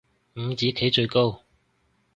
[0.35, 1.43] 五子棋最高